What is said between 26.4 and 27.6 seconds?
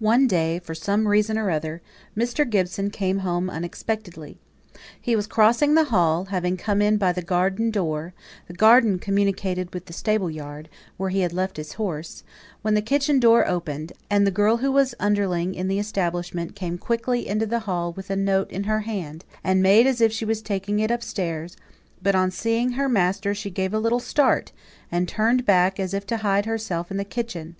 herself in the kitchen.